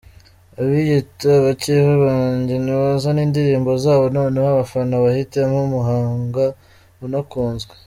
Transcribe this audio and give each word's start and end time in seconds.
Abiyita 0.59 1.27
abakeba 1.39 1.93
banjye 2.05 2.55
nibazane 2.59 3.21
indirimbo 3.27 3.71
zabo 3.83 4.03
noneho 4.17 4.47
abafana 4.51 4.95
bahitemo 5.03 5.57
umuhanga 5.67 6.43
unakunzwe”. 7.07 7.73